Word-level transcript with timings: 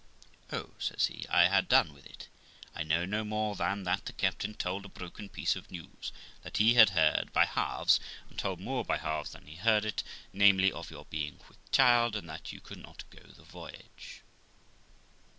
'Oh', 0.51 0.71
says 0.79 1.05
he, 1.05 1.27
'I 1.29 1.47
had 1.49 1.69
done 1.69 1.93
with 1.93 2.07
it. 2.07 2.27
I 2.73 2.81
know 2.81 3.05
no 3.05 3.23
more 3.23 3.55
than 3.55 3.83
that 3.83 4.05
the 4.05 4.13
captain 4.13 4.55
told 4.55 4.83
a 4.83 4.89
broken 4.89 5.29
piece 5.29 5.55
of 5.55 5.69
news 5.69 6.11
that 6.41 6.57
he 6.57 6.73
had 6.73 6.89
heard 6.97 7.31
by 7.31 7.45
halves, 7.45 7.99
and 8.27 8.39
told 8.39 8.59
more 8.59 8.83
by 8.83 8.97
halves 8.97 9.29
than 9.33 9.45
he 9.45 9.57
heard 9.57 9.85
it 9.85 10.01
namely, 10.33 10.71
of 10.71 10.89
your 10.89 11.05
being 11.05 11.39
with 11.47 11.59
child, 11.71 12.15
and 12.15 12.27
that 12.27 12.51
you 12.51 12.59
could 12.59 12.79
not 12.79 13.07
go 13.11 13.21
the 13.21 13.43
voyage.' 13.43 14.23